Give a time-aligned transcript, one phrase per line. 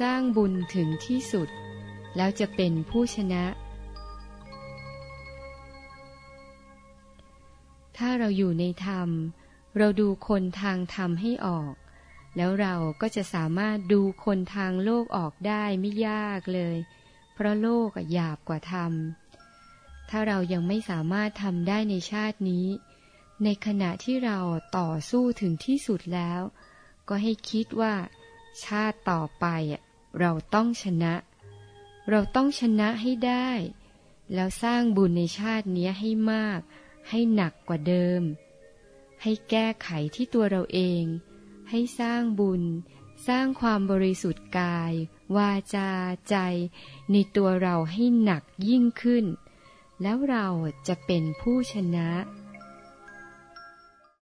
[0.00, 1.48] สร้างบุญถึงที่สุด
[2.16, 3.44] แล้วจะเป็นผู้ชนะ
[7.96, 9.08] ถ้าเราอยู่ในธรรม
[9.76, 11.74] เราดูคนทางธรรมให้ออก
[12.36, 16.76] แล้วเราก็จะสามารถดูคนทางโลกออกได้ไม่ยากเลย
[17.34, 18.92] เพราะโลกหยาบกว่าธรรม
[20.10, 22.66] ถ้าเรายังไม่สามารถทำได้ในชาตินี้
[23.44, 24.38] ในขณะที่เรา
[24.78, 26.40] ต่อสู้ถึงที่สุดแล้ว
[27.08, 27.94] ก็ให้คิดว่า
[28.64, 29.46] ชาติต่อไป
[30.18, 31.14] เราต้องชนะ
[32.10, 33.50] เราต้องชนะให้ได้
[34.34, 36.60] แล้วสร้างบุญในชาตินี้ให้มาก
[37.08, 38.22] ให้หนักกว่าเดิม
[39.22, 41.04] ให้แก้ไขที่ตัวเราเอง
[41.70, 42.62] ให้สร้างบุญ
[43.28, 44.92] สร้างความบริสุทธิ์กาย
[45.36, 45.90] วาจา
[46.28, 46.36] ใจ
[47.12, 49.24] ในตัวเราให้หนักยิ่งขึ้น
[50.02, 50.46] แล้วเรา
[50.88, 52.08] จะเป็นผู้ชนะ